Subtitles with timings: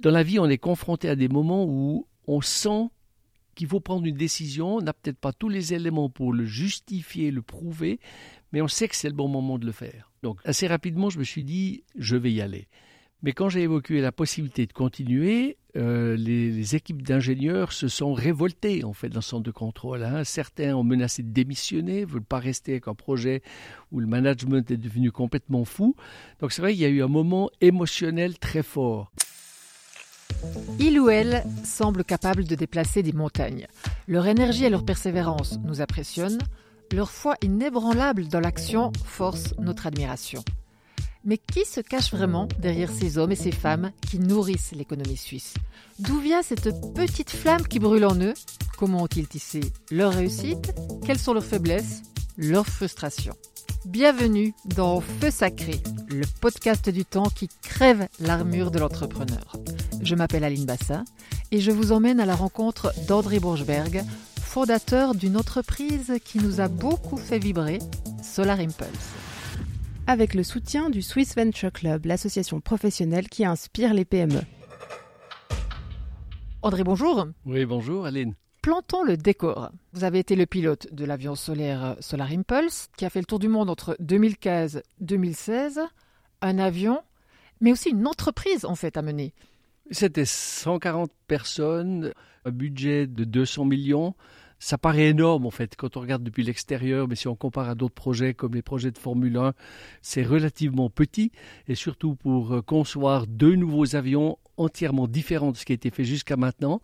[0.00, 2.88] Dans la vie, on est confronté à des moments où on sent
[3.56, 7.32] qu'il faut prendre une décision, on n'a peut-être pas tous les éléments pour le justifier,
[7.32, 7.98] le prouver,
[8.52, 10.12] mais on sait que c'est le bon moment de le faire.
[10.22, 12.68] Donc assez rapidement, je me suis dit, je vais y aller.
[13.24, 18.84] Mais quand j'ai évoqué la possibilité de continuer, euh, les, équipes d'ingénieurs se sont révoltées
[18.84, 20.04] en fait dans le centre de contrôle.
[20.04, 20.22] Hein.
[20.22, 23.42] Certains ont menacé de démissionner, veulent pas rester avec un projet
[23.90, 25.96] où le management est devenu complètement fou.
[26.38, 29.10] Donc c'est vrai qu'il y a eu un moment émotionnel très fort.
[30.78, 33.66] Il ou elle semble capable de déplacer des montagnes.
[34.06, 36.38] Leur énergie et leur persévérance nous impressionnent.
[36.92, 40.44] Leur foi inébranlable dans l'action force notre admiration.
[41.24, 45.54] Mais qui se cache vraiment derrière ces hommes et ces femmes qui nourrissent l'économie suisse?
[45.98, 48.34] D'où vient cette petite flamme qui brûle en eux?
[48.78, 49.60] Comment ont-ils tissé
[49.90, 50.72] leur réussite?
[51.04, 52.02] Quelles sont leurs faiblesses?
[52.36, 53.34] Leurs frustrations?
[53.84, 59.56] Bienvenue dans Feu Sacré, le podcast du temps qui crève l'armure de l'entrepreneur.
[60.02, 61.04] Je m'appelle Aline Bassin
[61.50, 64.02] et je vous emmène à la rencontre d'André Bourgeberg,
[64.40, 67.78] fondateur d'une entreprise qui nous a beaucoup fait vibrer,
[68.22, 69.14] Solar Impulse.
[70.06, 74.40] Avec le soutien du Swiss Venture Club, l'association professionnelle qui inspire les PME.
[76.62, 77.26] André, bonjour.
[77.44, 78.34] Oui, bonjour Aline.
[78.62, 79.70] Plantons le décor.
[79.92, 83.38] Vous avez été le pilote de l'avion solaire Solar Impulse, qui a fait le tour
[83.38, 85.80] du monde entre 2015 et 2016.
[86.40, 87.00] Un avion,
[87.60, 89.34] mais aussi une entreprise en fait à mener.
[89.90, 92.12] C'était 140 personnes,
[92.44, 94.14] un budget de 200 millions.
[94.58, 97.74] Ça paraît énorme en fait quand on regarde depuis l'extérieur, mais si on compare à
[97.74, 99.54] d'autres projets comme les projets de Formule 1,
[100.02, 101.30] c'est relativement petit
[101.68, 105.90] et surtout pour euh, concevoir deux nouveaux avions entièrement différents de ce qui a été
[105.90, 106.82] fait jusqu'à maintenant.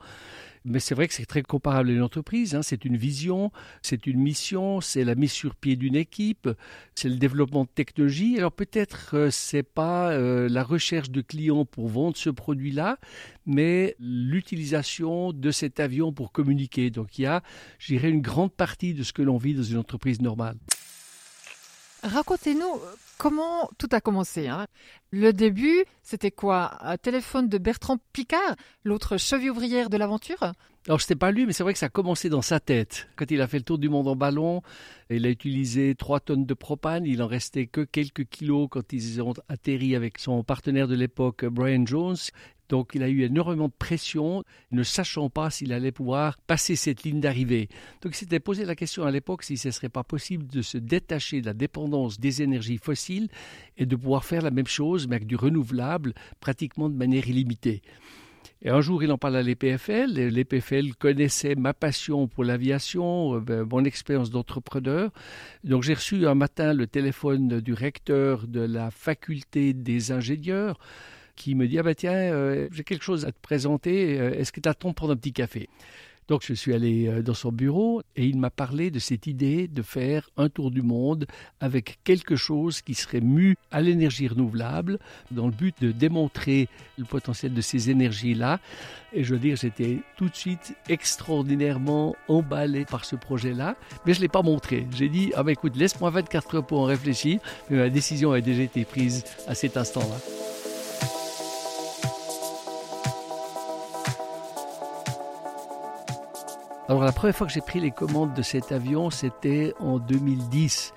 [0.67, 2.55] Mais c'est vrai que c'est très comparable à une entreprise.
[2.55, 2.63] Hein.
[2.63, 6.49] C'est une vision, c'est une mission, c'est la mise sur pied d'une équipe,
[6.95, 8.39] c'est le développement de technologie.
[8.39, 12.99] Alors peut-être euh, c'est pas euh, la recherche de clients pour vendre ce produit-là,
[13.45, 16.91] mais l'utilisation de cet avion pour communiquer.
[16.91, 17.43] Donc il y a,
[17.79, 20.57] je une grande partie de ce que l'on vit dans une entreprise normale.
[22.05, 22.81] Racontez-nous
[23.17, 24.47] comment tout a commencé.
[24.47, 24.67] Hein.
[25.11, 26.77] Le début, c'était quoi?
[26.87, 30.53] Un téléphone de Bertrand Picard, l'autre cheville ouvrière de l'aventure?
[30.87, 33.09] Alors, ce n'était pas lui, mais c'est vrai que ça a commencé dans sa tête.
[33.17, 34.61] Quand il a fait le tour du monde en ballon,
[35.09, 37.07] il a utilisé 3 tonnes de propane.
[37.07, 41.47] Il en restait que quelques kilos quand ils ont atterri avec son partenaire de l'époque,
[41.47, 42.19] Brian Jones.
[42.69, 47.03] Donc il a eu énormément de pression, ne sachant pas s'il allait pouvoir passer cette
[47.03, 47.69] ligne d'arrivée.
[48.03, 50.63] Donc il s'était posé la question à l'époque si ce ne serait pas possible de
[50.63, 53.29] se détacher de la dépendance des énergies fossiles
[53.77, 57.83] et de pouvoir faire la même chose, mais avec du renouvelable, pratiquement de manière illimitée.
[58.63, 60.13] Et un jour, il en parle à l'EPFL.
[60.15, 65.11] L'EPFL connaissait ma passion pour l'aviation, euh, ben, mon expérience d'entrepreneur.
[65.65, 70.79] Donc, j'ai reçu un matin le téléphone du recteur de la faculté des ingénieurs
[71.37, 74.53] qui me dit Ah ben tiens, euh, j'ai quelque chose à te présenter, euh, est-ce
[74.53, 75.69] que tu attends prendre un petit café?
[76.29, 79.69] Donc je suis allé euh, dans son bureau et il m'a parlé de cette idée
[79.69, 81.27] de faire un tour du monde
[81.61, 84.99] avec quelque chose qui serait mu à l'énergie renouvelable
[85.31, 88.59] dans le but de démontrer le potentiel de ces énergies-là.
[89.13, 94.19] Et je veux dire, j'étais tout de suite extraordinairement emballé par ce projet-là, mais je
[94.19, 94.87] ne l'ai pas montré.
[94.93, 97.39] J'ai dit, ah ben écoute, laisse-moi 24 heures pour en réfléchir,
[97.71, 100.44] mais ma décision a déjà été prise à cet instant-là.
[106.87, 110.93] Alors la première fois que j'ai pris les commandes de cet avion, c'était en 2010.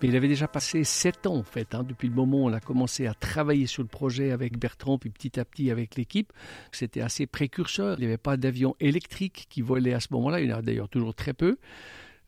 [0.00, 2.52] Mais il avait déjà passé sept ans en fait, hein, depuis le moment où on
[2.52, 6.32] a commencé à travailler sur le projet avec Bertrand, puis petit à petit avec l'équipe.
[6.70, 7.96] C'était assez précurseur.
[7.98, 10.40] Il n'y avait pas d'avion électrique qui volait à ce moment-là.
[10.40, 11.58] Il y en a d'ailleurs toujours très peu.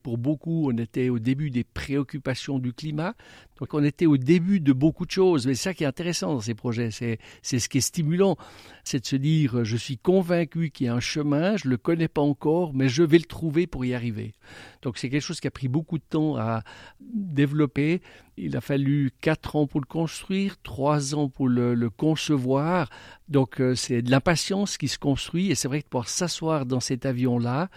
[0.09, 3.13] Pour beaucoup, on était au début des préoccupations du climat.
[3.59, 5.47] Donc on était au début de beaucoup de choses.
[5.47, 6.91] Mais c'est ça qui est intéressant dans ces projets.
[6.91, 8.39] C'est, ce qui est stimulant.
[8.85, 11.77] C'est de se dire, je suis convaincu qu'il y a un chemin, je ne le
[11.77, 14.33] connais pas encore, mais je vais le trouver pour y arriver.
[14.81, 16.63] Donc c'est quelque chose qui a pris beaucoup de temps à
[17.01, 18.01] développer.
[18.39, 22.89] Il a fallu quatre ans pour le construire, trois ans pour le, concevoir.
[23.29, 25.51] Donc euh, c'est de l'impatience qui se construit.
[25.51, 27.69] Et c'est vrai que pour s'asseoir dans cet avion-là,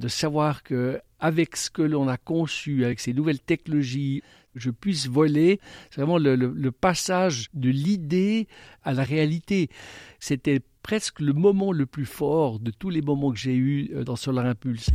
[0.00, 4.22] de savoir que avec ce que l'on a conçu, avec ces nouvelles technologies,
[4.54, 5.60] je puisse voler.
[5.90, 8.48] C'est vraiment le, passage de l'idée
[8.82, 9.68] à la réalité.
[10.18, 14.04] C'était presque le moment le plus fort de tous les moments que j'ai eus euh,
[14.04, 14.90] dans Solar Impulse.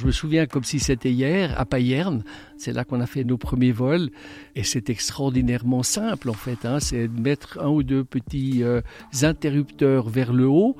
[0.00, 2.24] Je me souviens comme si c'était hier, à Payerne.
[2.56, 4.08] C'est là qu'on a fait nos premiers vols.
[4.56, 6.64] Et c'est extraordinairement simple, en fait.
[6.64, 6.80] Hein.
[6.80, 8.80] C'est de mettre un ou deux petits euh,
[9.20, 10.74] interrupteurs vers le haut.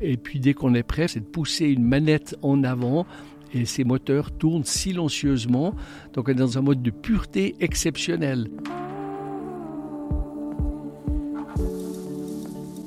[0.00, 3.06] Et puis, dès qu'on est prêt, c'est de pousser une manette en avant
[3.52, 5.76] et ces moteurs tournent silencieusement,
[6.12, 8.48] donc on est dans un mode de pureté exceptionnel.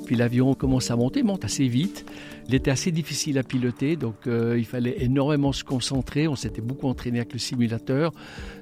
[0.08, 2.06] Puis l'avion commence à monter, monte assez vite.
[2.48, 6.30] Il était assez difficile à piloter, donc euh, il fallait énormément se concentrer.
[6.30, 8.14] On s'était beaucoup entraîné avec le simulateur.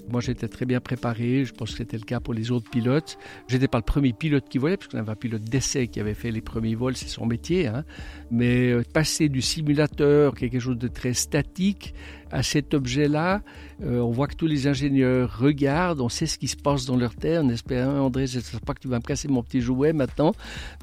[0.10, 1.46] Moi, j'étais très bien préparé.
[1.46, 3.20] Je pense que c'était le cas pour les autres pilotes.
[3.48, 6.16] J'étais pas le premier pilote qui volait, parce qu'on avait un pilote d'essai qui avait
[6.16, 7.68] fait les premiers vols, c'est son métier.
[7.68, 7.86] Hein.
[8.32, 11.94] Mais euh, passer du simulateur, quelque chose de très statique,
[12.36, 13.42] à cet objet-là,
[13.82, 16.98] euh, on voit que tous les ingénieurs regardent, on sait ce qui se passe dans
[16.98, 19.42] leur terre, en espérant, André, je ne sais pas que tu vas me casser mon
[19.42, 20.34] petit jouet maintenant.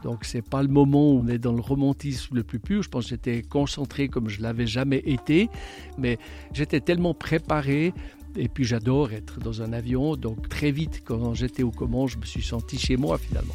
[0.03, 2.83] Donc, c'est pas le moment où on est dans le romantisme le plus pur.
[2.83, 5.51] Je pense que j'étais concentré comme je l'avais jamais été,
[5.99, 6.17] mais
[6.55, 7.93] j'étais tellement préparé.
[8.35, 12.17] Et puis j'adore être dans un avion, donc très vite quand j'étais au commandes, je
[12.17, 13.53] me suis senti chez moi finalement.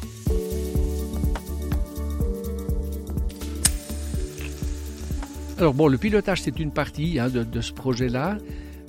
[5.58, 8.38] Alors bon, le pilotage c'est une partie hein, de, ce projet-là.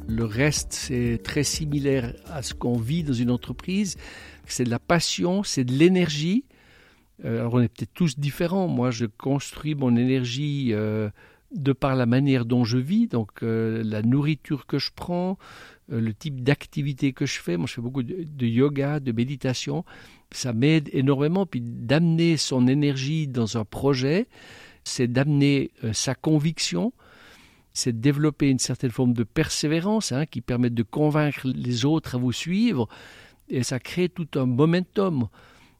[0.08, 3.98] Le reste c'est très similaire à ce qu'on vit dans une entreprise.
[4.46, 6.46] C'est de la passion, c'est de l'énergie.
[7.26, 8.68] Euh, alors on est peut-être tous différents.
[8.68, 11.10] Moi je construis mon énergie euh,
[11.56, 15.40] de par la manière dont je vis, donc euh, la nourriture que je prends,
[15.88, 17.58] le type d'activité que je fais.
[17.58, 19.86] Moi je fais beaucoup de, de yoga, de méditation.
[20.30, 21.48] Ça m'aide énormément.
[21.48, 24.28] Puis d'amener son énergie dans un projet
[24.90, 26.94] c'est d'amener euh, sa conviction,
[27.74, 32.16] c'est de développer une certaine forme de persévérance hein, qui permet de convaincre les autres
[32.16, 32.90] à vous suivre,
[33.50, 35.28] et ça crée tout un momentum.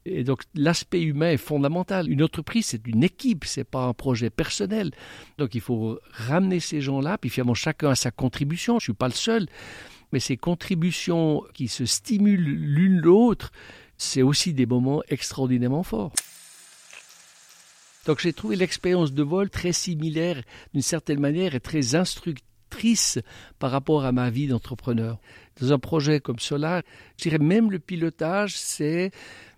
[0.06, 2.10] Et donc l'aspect humain est fondamental.
[2.10, 4.92] Une entreprise, c'est une équipe, c'est pas un projet personnel.
[5.38, 8.80] Donc il faut ramener ces gens-là, puis finalement chacun a sa contribution.
[8.80, 9.48] Je suis pas le seul,
[10.12, 13.52] mais ces contributions qui se stimulent l'une l'autre,
[13.98, 16.14] c'est aussi des moments extraordinairement forts.
[18.10, 20.42] Donc j'ai trouvé l'expérience de vol très similaire
[20.74, 23.20] d'une certaine manière et très instructrice
[23.60, 25.20] par rapport à ma vie d'entrepreneur.
[25.62, 26.82] Dans un projet comme cela,
[27.18, 29.12] je dirais même le pilotage, c'est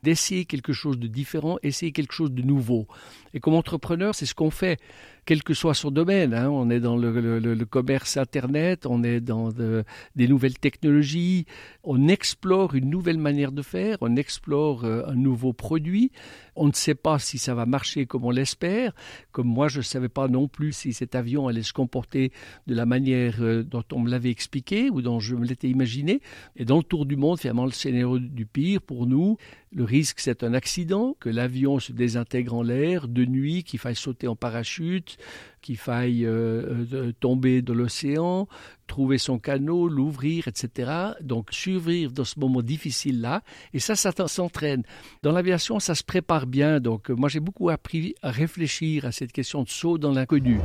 [0.03, 2.87] d'essayer quelque chose de différent, essayer quelque chose de nouveau.
[3.33, 4.79] Et comme entrepreneur, c'est ce qu'on fait
[5.25, 6.33] quel que soit son domaine.
[6.33, 6.49] Hein.
[6.49, 11.45] On est dans le, commerce Internet, on est dans des nouvelles technologies,
[11.83, 16.11] on explore une nouvelle manière de faire, on explore euh, un nouveau produit.
[16.55, 18.93] On ne sait pas si ça va marcher comme on l'espère.
[19.31, 22.31] Comme moi, je ne savais pas non plus si cet avion allait se comporter
[22.67, 26.21] de la manière euh, dont on me l'avait expliqué ou dont je me l'étais imaginé.
[26.55, 29.37] Et dans le tour du monde, finalement, le scénario du pire pour nous,
[29.73, 33.95] le risque, c'est un accident, que l'avion se désintègre en l'air de nuit, qu'il faille
[33.95, 35.17] sauter en parachute,
[35.61, 38.47] qu'il faille euh, euh, tomber de l'océan,
[38.87, 40.91] trouver son canot, l'ouvrir, etc.
[41.21, 44.83] Donc survivre dans ce moment difficile-là, et ça, ça s'entraîne.
[45.23, 46.79] Dans l'aviation, ça se prépare bien.
[46.81, 50.59] Donc moi, j'ai beaucoup appris à réfléchir à cette question de saut dans l'inconnu.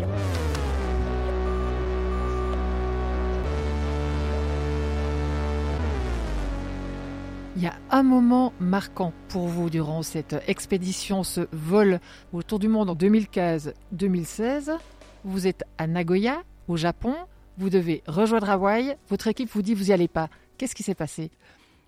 [7.56, 12.00] Il y a un moment marquant pour vous durant cette expédition, ce vol
[12.34, 14.72] autour du monde en 2015-2016.
[15.24, 17.14] Vous êtes à Nagoya, au Japon.
[17.56, 18.96] Vous devez rejoindre Hawaï.
[19.08, 20.28] Votre équipe vous dit vous n'y allez pas.
[20.58, 21.30] Qu'est-ce qui s'est passé?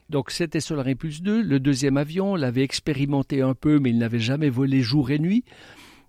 [0.09, 3.99] Donc c'était Solar Impulse 2, le deuxième avion, on l'avait expérimenté un peu, mais il
[3.99, 5.44] n'avait jamais volé jour et nuit.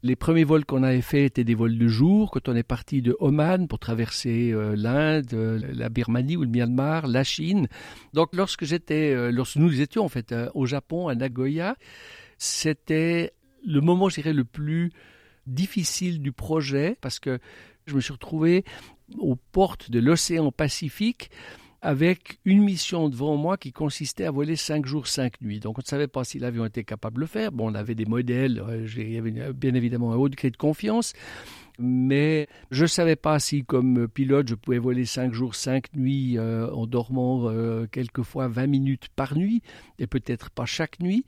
[0.01, 3.01] Les premiers vols qu'on avait faits étaient des vols de jour, quand on est parti
[3.01, 7.67] de Oman pour traverser euh, l'Inde, euh, la Birmanie ou le Myanmar, la Chine.
[8.13, 11.75] Donc lorsque j'étais, euh, lorsque nous étions en fait au Japon, à Nagoya,
[12.37, 13.33] c'était
[13.65, 14.91] le moment, le plus
[15.47, 17.39] difficile du projet parce que
[17.85, 18.63] je me suis retrouvé
[19.17, 21.29] aux portes de l'océan Pacifique
[21.81, 25.59] avec une mission devant moi qui consistait à voler cinq jours, cinq nuits.
[25.59, 27.51] Donc on ne savait pas si l'avion était capable de le faire.
[27.51, 30.57] Bon, on avait des modèles, euh, il y avait bien évidemment un haut degré de
[30.57, 31.13] confiance,
[31.77, 36.37] mais je ne savais pas si comme pilote je pouvais voler cinq jours, cinq nuits
[36.37, 39.61] euh, en dormant euh, quelquefois 20 minutes par nuit,
[39.99, 41.25] et peut-être pas chaque nuit.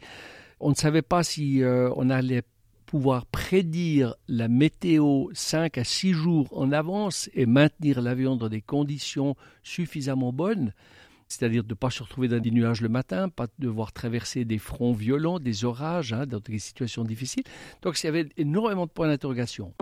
[0.59, 2.43] On ne savait pas si on allait
[2.91, 8.59] pouvoir prédire la météo 5 à 6 jours en avance et maintenir l'avion dans des
[8.59, 10.73] conditions suffisamment bonnes,
[11.29, 14.57] c'est-à-dire de ne pas se retrouver dans des nuages le matin, pas devoir traverser des
[14.57, 17.45] fronts violents, des orages, hein, dans des situations difficiles.
[17.81, 19.73] Donc il y avait énormément de points d'interrogation.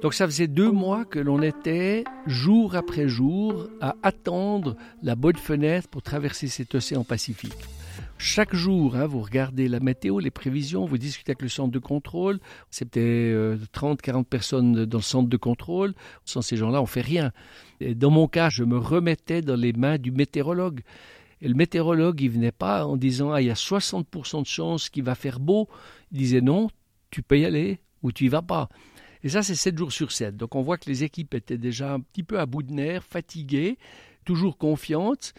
[0.00, 5.34] Donc ça faisait deux mois que l'on était jour après jour à attendre la bonne
[5.34, 7.75] fenêtre pour traverser cet océan Pacifique.
[8.18, 11.78] Chaque jour, hein, vous regardez la météo, les prévisions, vous discutez avec le centre de
[11.78, 12.38] contrôle.
[12.70, 13.34] C'était
[13.72, 15.94] 30, 40 personnes dans le centre de contrôle.
[16.24, 17.32] Sans ces gens-là, on fait rien.
[17.80, 20.80] Dans mon cas, je me remettais dans les mains du météorologue.
[21.42, 24.88] Et le météorologue, il venait pas en disant ah, il y a 60% de chances
[24.88, 25.68] qu'il va faire beau.
[26.10, 26.70] Il disait non,
[27.10, 28.68] tu peux y aller ou tu y vas pas.
[29.22, 30.36] Et ça, c'est 7 jours sur 7.
[30.36, 33.04] Donc on voit que les équipes étaient déjà un petit peu à bout de nerfs,
[33.04, 33.76] fatiguées,
[34.24, 35.34] toujours confiantes.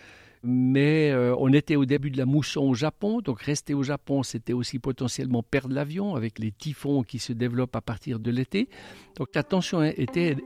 [0.49, 4.23] Mais euh, on était au début de la mousson au Japon, donc rester au Japon,
[4.23, 8.69] c'était aussi potentiellement perdre l'avion avec les typhons qui se développent à partir de l'été.
[9.17, 10.37] Donc la tension était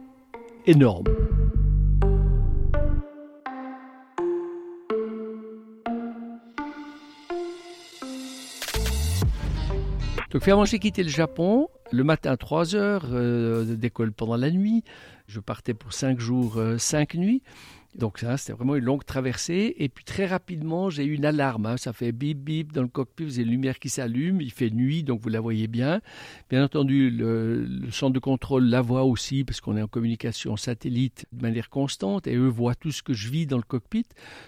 [0.65, 1.03] énorme.
[10.31, 14.49] Donc finalement, j'ai quitté le Japon le matin à 3 heures, euh, d'école pendant la
[14.49, 14.83] nuit.
[15.27, 17.43] Je partais pour 5 jours, 5 euh, nuits.
[17.95, 19.75] Donc ça, c'était vraiment une longue traversée.
[19.77, 21.65] Et puis très rapidement, j'ai eu une alarme.
[21.65, 21.77] Hein.
[21.77, 24.39] Ça fait bip bip dans le cockpit, vous avez une lumière qui s'allume.
[24.39, 26.01] Il fait nuit, donc vous la voyez bien.
[26.49, 31.25] Bien entendu, le, centre de contrôle la voit aussi, parce qu'on est en communication satellite
[31.33, 34.05] de manière constante, et eux voient tout ce que je vis dans le cockpit.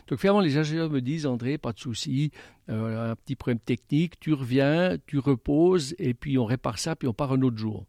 [0.08, 2.32] Donc finalement, les ingénieurs me disent, André, pas de souci,
[2.70, 7.10] euh, un petit problème technique, tu reviens, tu reposes, et puis on répare ça, puis
[7.10, 7.86] on part un autre jour.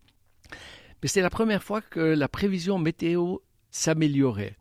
[1.00, 3.37] Mais c'était la première fois que la prévision météo
[3.70, 4.56] s'améliorait.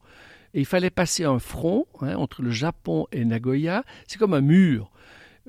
[0.54, 3.84] Et il fallait passer un front hein, entre le Japon et Nagoya.
[4.08, 4.92] C'est comme un mur.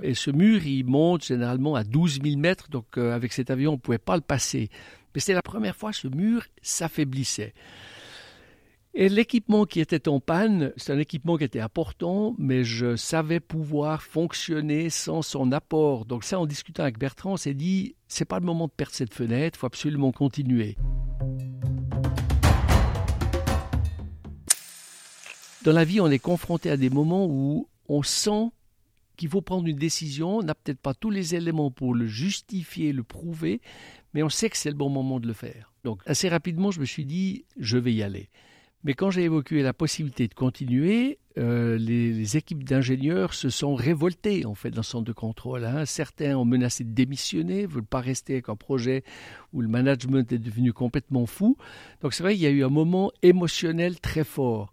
[0.02, 3.72] Et ce mur, il monte généralement à 12 000 mètres, donc euh, avec cet avion,
[3.72, 4.68] on ne pouvait pas le passer.
[5.14, 7.54] Mais c'était la première fois que ce mur s'affaiblissait.
[8.96, 13.40] Et l'équipement qui était en panne, c'est un équipement qui était important, mais je savais
[13.40, 16.04] pouvoir fonctionner sans son apport.
[16.04, 18.94] Donc ça, en discutant avec Bertrand, on s'est dit, c'est pas le moment de perdre
[18.94, 20.76] cette fenêtre, il faut absolument continuer.
[25.64, 28.50] Dans la vie, on est confronté à des moments où on sent
[29.16, 32.92] qu'il faut prendre une décision, on n'a peut-être pas tous les éléments pour le justifier,
[32.92, 33.62] le prouver,
[34.12, 35.72] mais on sait que c'est le bon moment de le faire.
[35.82, 38.28] Donc assez rapidement, je me suis dit, je vais y aller.
[38.82, 44.44] Mais quand j'ai évoqué la possibilité de continuer, euh, les, équipes d'ingénieurs se sont révoltées
[44.44, 45.64] en fait dans le centre de contrôle.
[45.64, 45.86] Hein.
[45.86, 49.02] Certains ont menacé de démissionner, ne veulent pas rester avec un projet
[49.54, 51.56] où le management est devenu complètement fou.
[52.02, 54.70] Donc c'est vrai, il y a eu un moment émotionnel très fort.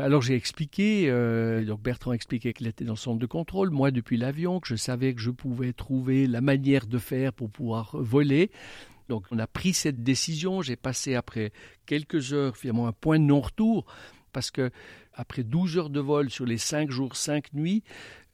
[0.00, 3.90] Alors j'ai expliqué, euh, donc Bertrand expliquait qu'il était dans le centre de contrôle, moi
[3.90, 7.90] depuis l'avion, que je savais que je pouvais trouver la manière de faire pour pouvoir
[7.94, 8.50] voler.
[9.10, 11.52] Donc on a pris cette décision, j'ai passé après
[11.84, 13.84] quelques heures finalement un point de non-retour,
[14.32, 14.70] parce que
[15.12, 17.82] après 12 heures de vol sur les 5 jours, 5 nuits,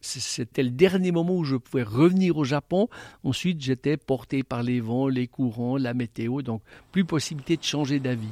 [0.00, 2.88] c'était le dernier moment où je pouvais revenir au Japon.
[3.24, 7.98] Ensuite, j'étais porté par les vents, les courants, la météo, donc plus possibilité de changer
[7.98, 8.30] d'avis.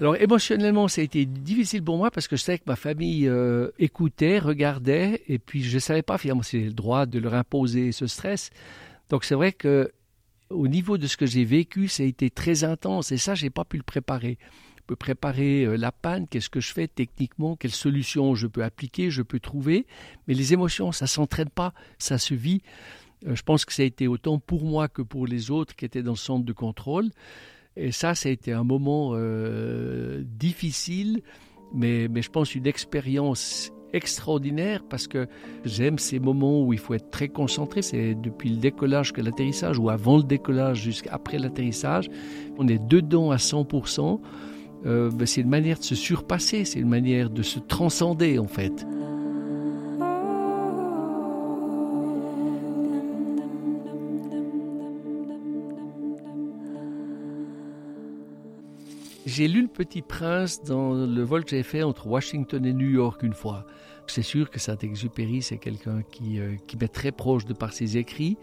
[0.00, 3.28] Alors émotionnellement, ça a été difficile pour moi parce que je savais que ma famille
[3.28, 7.34] euh, écoutait, regardait, et puis je ne savais pas finalement si le droit de leur
[7.34, 8.48] imposer ce stress.
[9.10, 9.92] Donc c'est vrai que
[10.48, 13.50] au niveau de ce que j'ai vécu, ça a été très intense, et ça, j'ai
[13.50, 14.38] pas pu le préparer.
[14.78, 18.64] Je peux préparer euh, la panne, qu'est-ce que je fais techniquement, quelles solutions je peux
[18.64, 19.86] appliquer, je peux trouver,
[20.26, 22.62] mais les émotions, ça s'entraîne pas, ça se vit.
[23.26, 25.84] Euh, je pense que ça a été autant pour moi que pour les autres qui
[25.84, 27.10] étaient dans le centre de contrôle.
[27.80, 31.22] Et ça, ça a été un moment euh, difficile,
[31.72, 35.26] mais, mais je pense une expérience extraordinaire parce que
[35.64, 37.82] j'aime ces moments où il faut être très concentré.
[37.82, 42.08] C'est depuis le décollage que l'atterrissage ou avant le décollage jusqu'après l'atterrissage.
[42.58, 44.20] On est dedans à 100%.
[44.86, 48.46] Euh, ben, c'est une manière de se surpasser, c'est une manière de se transcender en
[48.46, 48.86] fait.
[59.32, 62.90] J'ai lu Le Petit Prince dans le vol que j'ai fait entre Washington et New
[62.90, 63.64] York une fois.
[64.08, 67.96] C'est sûr que Saint-Exupéry, c'est quelqu'un qui, euh, qui m'est très proche de par ses
[67.96, 68.36] écrits.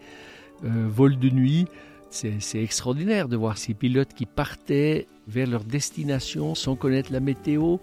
[0.64, 1.66] Euh, vol de nuit,
[2.08, 7.76] c'est extraordinaire de voir ces pilotes qui partaient vers leur destination sans connaître la météo,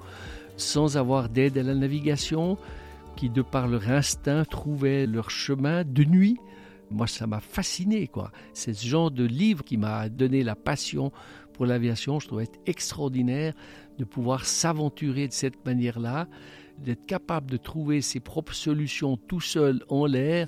[0.58, 2.58] sans avoir d'aide à la navigation,
[3.16, 6.38] qui de par leur instinct trouvaient leur chemin de nuit.
[6.90, 8.32] Moi, ça m'a fasciné, quoi.
[8.54, 11.12] C'est ce genre de livre qui m'a donné la passion
[11.56, 13.54] pour l'aviation, je trouvais extraordinaire
[13.98, 16.28] de pouvoir s'aventurer de cette manière-là,
[16.80, 20.48] d'être capable de trouver ses propres solutions tout seul en l'air.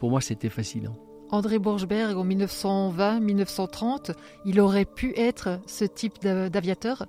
[0.00, 0.96] Pour moi, c'était fascinant.
[1.30, 4.14] André Borgberg, en 1920-1930,
[4.46, 7.04] il aurait pu être ce type d'aviateur?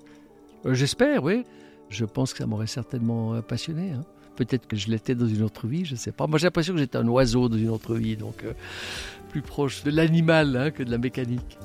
[0.66, 1.44] Euh, J'espère, oui.
[1.88, 3.92] Je pense que ça m'aurait certainement euh, passionné.
[3.92, 4.04] Hein.
[4.36, 6.26] Peut-être que je l'étais dans une autre vie, je ne sais pas.
[6.26, 8.52] Moi, j'ai l'impression que j'étais un oiseau dans une autre vie, donc euh,
[9.30, 11.58] plus proche de l'animal hein, que de la mécanique.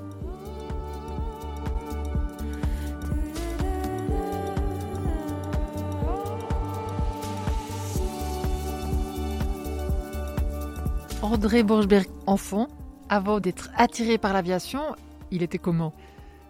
[11.26, 12.68] André Borgberg, enfant,
[13.10, 14.96] avant d'être attiré par l'aviation,
[15.32, 15.92] il était comment?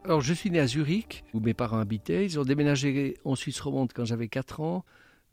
[0.03, 2.25] Alors, je suis né à Zurich, où mes parents habitaient.
[2.25, 4.83] Ils ont déménagé en Suisse romande quand j'avais 4 ans.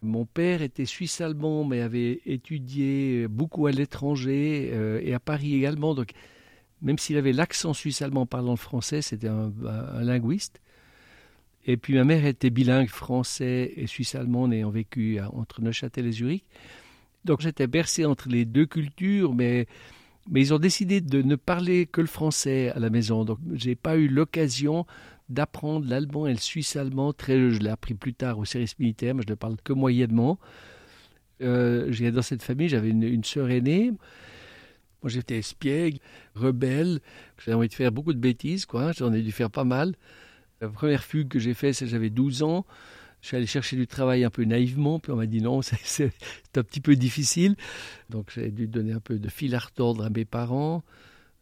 [0.01, 5.97] Mon père était suisse-allemand, mais avait étudié beaucoup à l'étranger euh, et à Paris également.
[5.97, 6.13] Donc,
[6.81, 9.53] même s'il avait l'accent suisse-allemand parlant le français, c'était un,
[10.03, 10.61] linguiste.
[11.67, 16.45] Et puis ma mère était bilingue français et suisse-allemand, ayant vécu entre Neuchâtel et Zurich.
[17.25, 19.67] Donc j'étais bercé entre les deux cultures, mais,
[20.35, 23.25] ils ont décidé de ne parler que le français à la maison.
[23.25, 24.87] Donc j'ai pas eu l'occasion
[25.29, 27.13] d'apprendre l'allemand et le suisse-allemand.
[27.13, 30.39] Très, je l'ai appris plus tard au service militaire, mais je ne parle que moyennement.
[31.41, 33.93] Euh, dans cette famille, j'avais une, une sœur aînée.
[35.03, 35.99] Moi, j'étais espiègle,
[36.37, 37.01] rebelle,
[37.39, 38.93] j'avais envie de faire beaucoup de bêtises, quoi.
[38.93, 39.97] J'en ai dû faire pas mal.
[40.61, 42.65] La première fugue que j'ai faite, c'est j'avais 12 ans.
[43.23, 46.13] Je suis allé chercher du travail un peu naïvement, puis on m'a dit non, c'est
[46.57, 47.55] un petit peu difficile.
[48.11, 50.83] Donc j'ai dû donner un peu de fil à retordre à mes parents.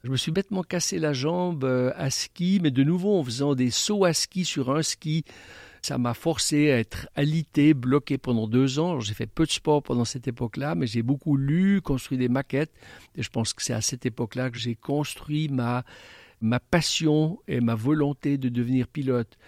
[0.05, 3.55] Je me suis bêtement cassé la jambe euh, à ski, mais de nouveau en faisant
[3.55, 5.25] des sauts à ski sur un ski.
[5.83, 9.01] Ça m'a forcé à être alité, bloqué pendant deux ans.
[9.01, 12.73] J'ai fait peu de sport pendant cette époque-là, mais j'ai beaucoup lu, construit des maquettes.
[13.17, 15.85] Et je pense que c'est à cette époque-là que j'ai construit ma,
[16.43, 19.39] ma passion et ma volonté de devenir pilote.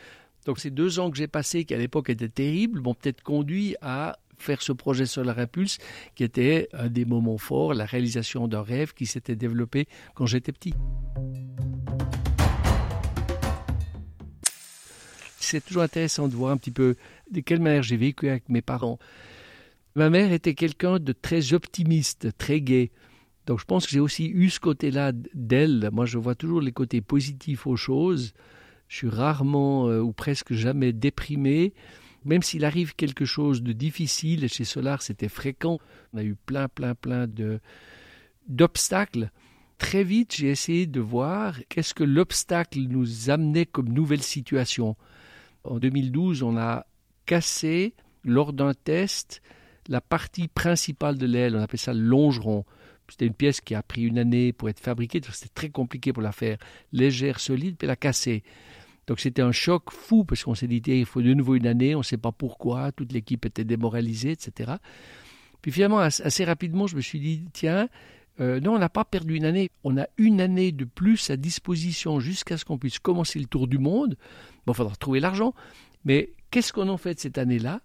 [0.47, 3.77] Donc ces deux ans que j'ai passés, qui à l'époque étaient terribles, m'ont peut-être conduit
[3.81, 5.79] à faire ce projet Solar Impulse,
[6.15, 10.53] qui était un des moments forts, la réalisation d'un rêve qui s'était développé quand j'étais
[10.53, 10.75] petit.
[15.39, 16.97] C'est toujours intéressant de voir un petit peu
[17.31, 18.99] de quelle manière j'ai vécu avec mes parents.
[19.95, 22.91] Ma mère était quelqu'un de très optimiste, très gai.
[23.47, 25.91] Donc je pense que j'ai aussi eu ce côté-là d'elle.
[25.93, 28.33] Moi, je vois toujours les côtés positifs aux choses.
[28.93, 31.73] Je suis rarement euh, ou presque jamais déprimé.
[32.27, 35.79] Même s'il arrive quelque chose de difficile, chez Solar c'était fréquent,
[36.13, 37.27] on a eu plein, plein, plein
[38.47, 39.31] d'obstacles.
[39.79, 44.95] Très vite, j'ai essayé de voir qu'est-ce que l'obstacle nous amenait comme nouvelle situation.
[45.65, 46.85] En 2012, on a
[47.25, 47.95] cassé,
[48.25, 49.41] lors d'un test,
[49.89, 52.67] la partie principale de l'aile, on appelle ça le longeron.
[53.09, 56.23] C'était une pièce qui a pris une année pour être fabriquée, c'était très compliqué pour
[56.23, 56.59] la faire
[56.93, 58.43] légère, solide, puis la casser.
[59.07, 61.95] Donc c'était un choc fou parce qu'on s'est dit il faut de nouveau une année,
[61.95, 64.75] on ne sait pas pourquoi, toute l'équipe était démoralisée, etc.
[65.61, 67.89] Puis finalement, assez rapidement, je me suis dit tiens,
[68.41, 71.37] euh, non, on n'a pas perdu une année, on a une année de plus à
[71.37, 74.17] disposition jusqu'à ce qu'on puisse commencer le tour du monde.
[74.67, 75.55] Bon, il faudra trouver l'argent,
[76.05, 77.81] mais qu'est-ce qu'on en fait cette année-là?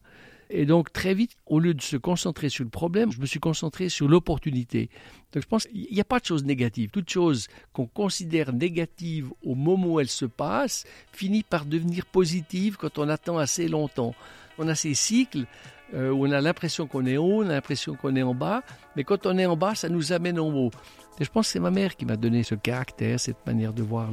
[0.50, 3.40] Et donc très vite, au lieu de se concentrer sur le problème, je me suis
[3.40, 4.90] concentré sur l'opportunité.
[5.34, 6.90] Donc je pense qu'il n'y a pas de choses négatives.
[6.90, 12.78] Toute chose qu'on considère négative au moment où elle se passe finit par devenir positive
[12.78, 14.16] quand on attend assez longtemps.
[14.58, 15.46] On a ces cycles
[15.94, 18.64] euh, où on a l'impression qu'on est haut, on a l'impression qu'on est en bas,
[18.96, 20.72] mais quand on est en bas, ça nous amène en haut.
[21.20, 23.84] Et je pense que c'est ma mère qui m'a donné ce caractère, cette manière de
[23.84, 24.10] voir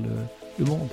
[0.59, 0.90] le monde.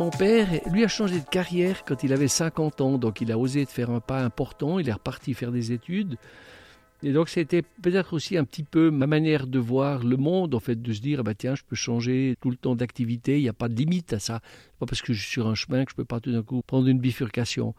[0.00, 3.36] Mon père, lui, a changé de carrière quand il avait 50 ans, donc il a
[3.36, 6.16] osé faire un pas important, il est reparti faire des études.
[7.02, 10.58] Et donc c'était peut-être aussi un petit peu ma manière de voir le monde, en
[10.58, 13.42] fait, de se dire, ah bah tiens, je peux changer tout le temps d'activité, il
[13.42, 14.40] n'y a pas de limite à ça.
[14.78, 16.62] pas parce que je suis sur un chemin que je peux pas tout d'un coup
[16.62, 17.74] prendre une bifurcation.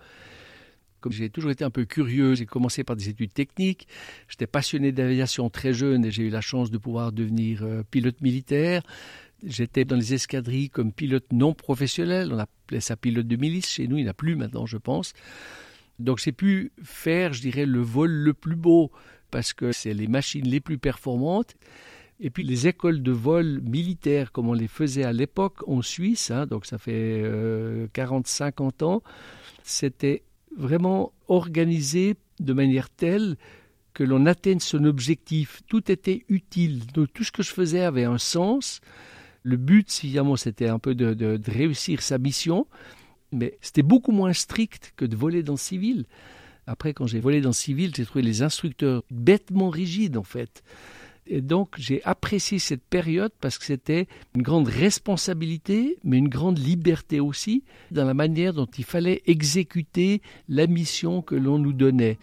[1.00, 3.88] Comme j'ai toujours été un peu curieux, j'ai commencé par des études techniques,
[4.28, 8.22] j'étais passionné d'aviation très jeune et j'ai eu la chance de pouvoir devenir euh, pilote
[8.22, 8.84] militaire.
[9.44, 12.32] J'étais dans les escadrilles comme pilote non professionnel.
[12.34, 13.70] On appelait ça pilote de milice.
[13.70, 15.14] Chez nous, il n'y en a plus maintenant, je pense.
[16.00, 18.92] Donc j'ai pu faire, je dirais, le vol le plus beau
[19.30, 21.56] parce que c'est les machines les plus performantes.
[22.20, 26.30] Et puis les écoles de vol militaires, comme on les faisait à l'époque en Suisse,
[26.30, 27.24] hein, donc ça fait
[27.94, 29.04] 40-50 euh, ans,
[29.64, 30.24] c'était
[30.56, 33.38] vraiment organisé de manière telle
[33.94, 35.62] que l'on atteigne son objectif.
[35.68, 36.86] Tout était utile.
[36.94, 38.82] Donc, tout ce que je faisais avait un sens.
[39.44, 42.68] Le but, finalement, c'était un peu de, réussir sa mission,
[43.32, 46.06] mais c'était beaucoup moins strict que de voler dans le civil.
[46.68, 50.64] Après, quand j'ai volé dans le civil, j'ai trouvé les instructeurs bêtement rigides, en fait.
[51.28, 56.60] Et donc, j'ai apprécié cette période parce que c'était une grande responsabilité, mais une grande
[56.60, 62.18] liberté aussi, dans la manière dont il fallait exécuter la mission que l'on nous donnait.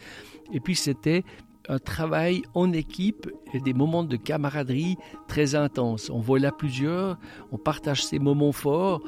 [0.53, 1.25] Et puis, c'était
[1.69, 6.11] un travail en équipe et des moments de camaraderie très intenses.
[6.11, 7.19] On vole à plusieurs,
[7.53, 9.03] on partage ces moments forts.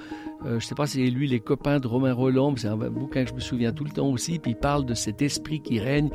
[0.44, 3.25] Euh, je ne sais pas si lui les copains de Romain Roland, c'est un bouquin
[3.25, 5.81] que je me souviens tout le temps aussi, puis il parle de cet esprit qui
[5.81, 6.11] règne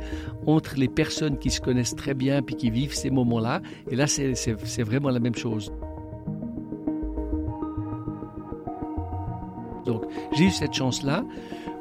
[0.46, 3.60] entre les personnes qui se connaissent très bien puis qui vivent ces moments-là.
[3.90, 5.72] Et là, c'est vraiment la même chose.
[9.84, 11.24] Donc, j'ai eu cette chance-là.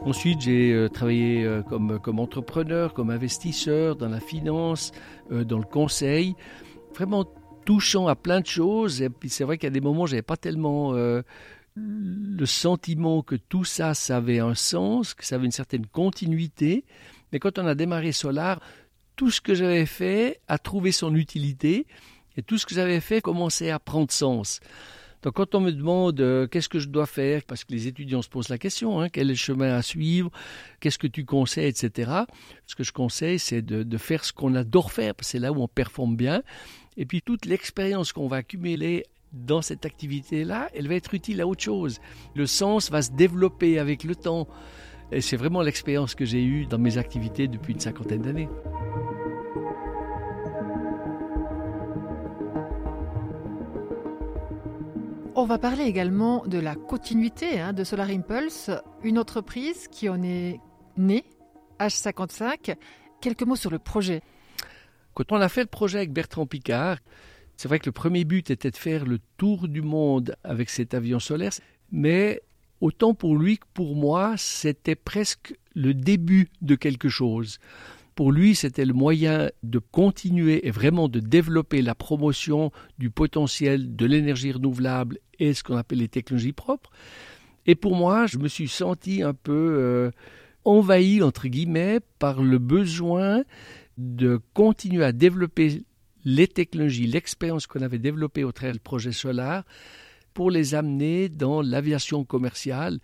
[0.05, 4.91] Ensuite, j'ai euh, travaillé euh, comme, comme entrepreneur, comme investisseur, dans la finance,
[5.31, 6.35] euh, dans le conseil.
[6.93, 7.25] Vraiment
[7.65, 9.01] touchant à plein de choses.
[9.01, 10.93] Et puis c'est vrai qu'à des moments, j'avais pas tellement
[11.75, 16.85] le sentiment que tout ça, ça avait un sens, que ça avait une certaine continuité.
[17.33, 18.61] Mais quand on a démarré Solar,
[19.15, 21.87] tout ce que j'avais fait a trouvé son utilité
[22.37, 24.59] et tout ce que j'avais fait commençait à prendre sens.
[25.25, 28.21] Donc quand on me demande euh, qu'est-ce que je dois faire, parce que les étudiants
[28.21, 30.29] se posent la question, hein, quel est le chemin à suivre,
[30.79, 32.11] qu'est-ce que tu conseilles, etc.
[32.67, 35.39] Ce que je conseille, c'est de, de faire ce qu'on adore faire, parce que c'est
[35.39, 36.43] là où on performe bien.
[36.95, 41.47] Et puis toute l'expérience qu'on va accumuler dans cette activité-là, elle va être utile à
[41.47, 41.99] autre chose.
[42.35, 44.47] Le sens va se développer avec le temps.
[45.11, 48.49] Et c'est vraiment l'expérience que j'ai eue dans mes activités depuis une cinquantaine d'années.
[55.45, 58.71] On va parler également de la continuité hein, de Solar Impulse,
[59.03, 60.59] une entreprise qui en est
[60.97, 61.23] née,
[61.79, 62.75] H55.
[63.21, 64.23] Quelques mots sur le projet.
[65.13, 66.97] Quand on a fait le projet avec Bertrand Picard,
[67.57, 70.95] c'est vrai que le premier but était de faire le tour du monde avec cet
[70.95, 71.51] avion solaire,
[71.91, 72.41] mais
[72.81, 77.59] autant pour lui que pour moi, c'était presque le début de quelque chose.
[78.15, 83.97] Pour lui, c'était le moyen de continuer et vraiment de développer la promotion du potentiel
[83.97, 86.91] de l'énergie renouvelable et ce qu'on appelle les technologies propres.
[87.65, 90.11] Et pour moi, je me suis senti un peu euh,
[90.63, 93.43] envahi, entre guillemets, par le besoin
[93.97, 95.83] de continuer à développer
[96.23, 99.63] les technologies, l'expérience qu'on avait développée au travers du projet Solar,
[100.33, 102.99] pour les amener dans l'aviation commerciale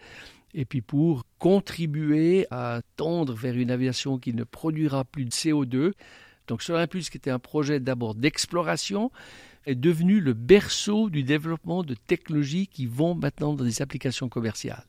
[0.53, 5.93] et puis pour contribuer à tendre vers une aviation qui ne produira plus de CO2.
[6.47, 9.11] Donc Solar Impulse, qui était un projet d'abord d'exploration,
[9.65, 14.85] est devenu le berceau du développement de technologies qui vont maintenant dans des applications commerciales.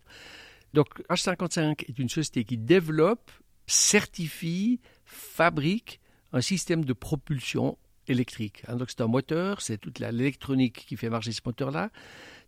[0.72, 3.31] Donc H55 est une société qui développe,
[3.66, 6.01] certifie, fabrique
[6.33, 7.77] un système de propulsion
[8.09, 8.62] électrique.
[8.66, 8.77] Hein.
[8.77, 11.90] donc c'est un moteur, c'est toute l'électronique qui fait marcher ce moteur-là.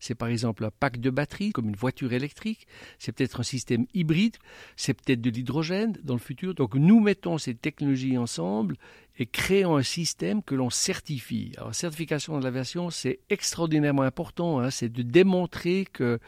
[0.01, 2.67] C'est par exemple un pack de batterie, comme une voiture électrique.
[2.99, 4.37] C'est peut-être un système hybride.
[4.77, 6.55] C'est peut-être de l'hydrogène dans le futur.
[6.55, 8.77] Donc nous mettons ces technologies ensemble
[9.19, 11.53] et créons un système que l'on certifie.
[11.57, 14.61] Alors, certification de l'aviation, c'est extraordinairement important.
[14.61, 14.71] Hein.
[14.71, 16.19] C'est de démontrer que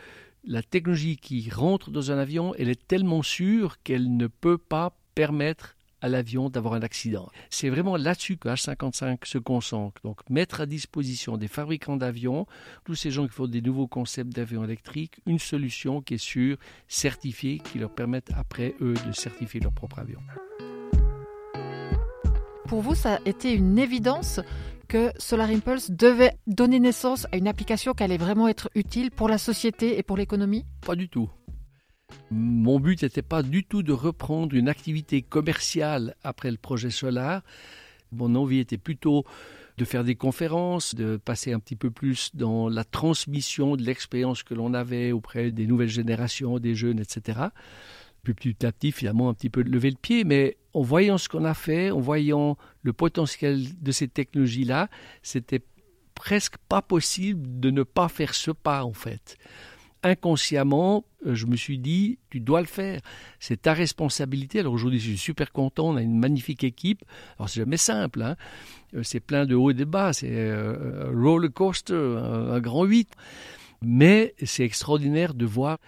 [0.44, 4.96] la technologie qui rentre dans un avion, elle est tellement sûre qu'elle ne peut pas
[5.14, 7.28] permettre à l'avion d'avoir un accident.
[7.50, 10.00] C'est vraiment là-dessus que H55 se concentre.
[10.04, 12.46] Donc mettre à disposition des fabricants d'avions,
[12.84, 16.56] tous ces gens qui font des nouveaux concepts d'avions électriques, une solution qui est sûre,
[16.88, 20.20] certifiée, qui leur permette après eux de certifier leur propre avion.
[22.68, 24.40] Pour vous, ça a été une évidence
[24.88, 29.28] que Solar Impulse devait donner naissance à une application qui allait vraiment être utile pour
[29.28, 30.64] la société et pour l'économie?
[30.80, 31.30] Pas du tout.
[32.30, 37.42] Mon but n'était pas du tout de reprendre une activité commerciale après le projet Solar.
[38.10, 39.24] Mon envie était plutôt
[39.78, 44.42] de faire des conférences, de passer un petit peu plus dans la transmission de l'expérience
[44.42, 47.40] que l'on avait auprès des nouvelles générations, des jeunes, etc.
[48.22, 51.28] Puis petit à petit, finalement, un petit peu lever le pied, mais en voyant ce
[51.28, 54.88] qu'on a fait, en voyant le potentiel de ces technologies-là,
[55.22, 55.62] c'était
[56.14, 59.36] presque pas possible de ne pas faire ce pas, en fait
[60.06, 63.00] inconsciemment, euh, je me suis dit, tu dois le faire.
[63.40, 64.60] C'est ta responsabilité.
[64.60, 65.88] Alors aujourd'hui, je suis super content.
[65.88, 67.04] On a une magnifique équipe.
[67.38, 68.22] Alors c'est jamais simple.
[68.22, 68.36] Hein.
[68.94, 70.12] Euh, c'est plein de hauts et de bas.
[70.12, 73.10] C'est euh, un roller coaster, un, grand 8.
[73.82, 75.78] Mais c'est extraordinaire de voir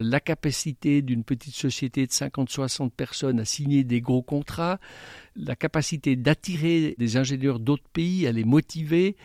[0.00, 4.78] la capacité d'une petite société de 50-60 personnes à signer des gros contrats,
[5.34, 9.16] la capacité d'attirer des ingénieurs d'autres pays, à les motiver.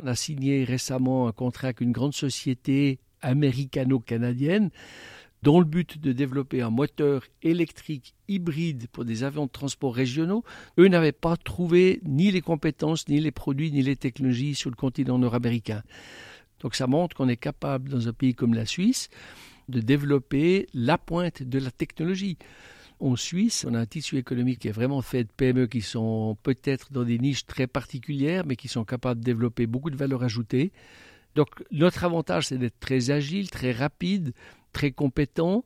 [0.00, 4.70] On a signé récemment un contrat avec une grande société américano-canadienne
[5.42, 10.44] dans le but de développer un moteur électrique hybride pour des avions de transport régionaux.
[10.78, 14.76] Eux n'avaient pas trouvé ni les compétences, ni les produits, ni les technologies sur le
[14.76, 15.82] continent nord-américain.
[16.60, 19.08] Donc ça montre qu'on est capable, dans un pays comme la Suisse,
[19.68, 22.38] de développer la pointe de la technologie.
[23.00, 26.36] En Suisse, on a un tissu économique qui est vraiment fait de PME qui sont
[26.44, 30.22] peut-être dans des niches très particulières, mais qui sont capables de développer beaucoup de valeur
[30.22, 30.70] ajoutée.
[31.34, 34.32] Donc notre avantage, c'est d'être très agile, très rapide,
[34.72, 35.64] très compétent,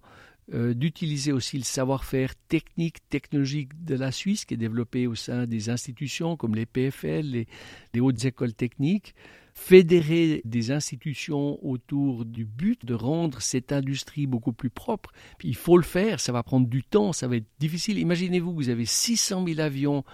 [0.54, 5.46] euh, d'utiliser aussi le savoir-faire technique, technologique de la Suisse qui est développé au sein
[5.46, 7.48] des institutions comme les PFL, les,
[7.94, 9.14] les hautes écoles techniques,
[9.56, 15.10] fédérer des institutions autour du but de rendre cette industrie beaucoup plus propre.
[15.42, 17.98] Il faut le faire, ça va prendre du temps, ça va être difficile.
[17.98, 20.04] Imaginez-vous, vous avez 600 000 avions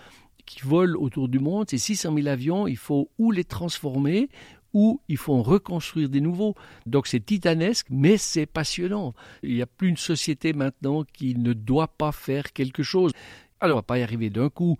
[0.47, 1.69] qui volent autour du monde.
[1.69, 4.29] Ces 600 000 avions, il faut ou les transformer
[4.73, 6.55] où il faut en reconstruire des nouveaux.
[6.87, 9.15] Donc c'est titanesque, mais c'est passionnant.
[9.43, 13.13] Il n'y a plus une société maintenant qui ne doit pas faire quelque chose.
[13.61, 14.79] Alors on va pas y arriver d'un coup.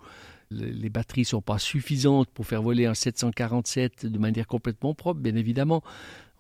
[0.51, 5.35] Les batteries sont pas suffisantes pour faire voler un 747 de manière complètement propre, bien
[5.35, 5.83] évidemment.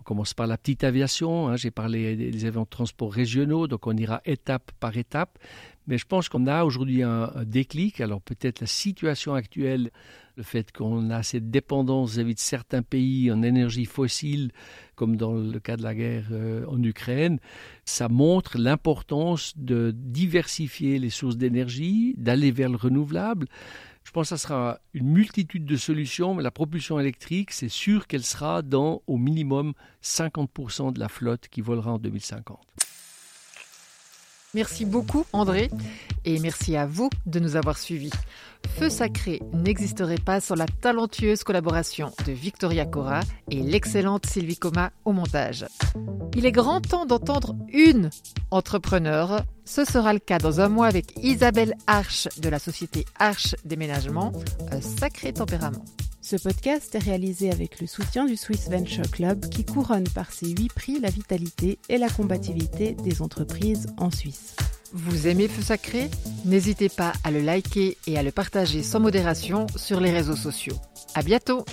[0.00, 1.48] On commence par la petite aviation.
[1.48, 1.56] Hein.
[1.56, 5.38] J'ai parlé des avions de transport régionaux, donc on ira étape par étape.
[5.86, 8.00] Mais je pense qu'on a aujourd'hui un, déclic.
[8.00, 9.92] Alors peut-être la situation actuelle,
[10.36, 14.50] le fait qu'on a cette dépendance vis-à-vis de certains pays en énergie fossile,
[14.94, 17.38] comme dans le cas de la guerre euh, en Ukraine,
[17.84, 23.46] ça montre l'importance de diversifier les sources d'énergie, d'aller vers le renouvelable.
[24.04, 28.06] Je pense que ça sera une multitude de solutions, mais la propulsion électrique, c'est sûr
[28.06, 32.58] qu'elle sera dans au minimum 50% de la flotte qui volera en 2050.
[34.54, 35.70] Merci beaucoup André
[36.26, 38.12] et merci à vous de nous avoir suivis.
[38.78, 44.92] Feu Sacré n'existerait pas sans la talentueuse collaboration de Victoria Cora et l'excellente Sylvie Coma
[45.06, 45.64] au montage.
[46.36, 48.10] Il est grand temps d'entendre une
[48.50, 49.42] entrepreneur.
[49.64, 54.32] Ce sera le cas dans un mois avec Isabelle Arche de la société Arche Déménagement,
[54.70, 55.84] un sacré tempérament.
[56.32, 60.48] Ce podcast est réalisé avec le soutien du Swiss Venture Club qui couronne par ses
[60.48, 64.56] huit prix la vitalité et la combativité des entreprises en Suisse.
[64.94, 66.08] Vous aimez Feu Sacré?
[66.46, 70.76] N'hésitez pas à le liker et à le partager sans modération sur les réseaux sociaux.
[71.14, 71.66] À bientôt